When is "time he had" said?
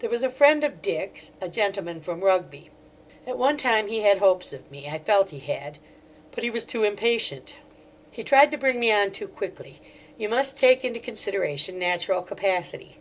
3.56-4.18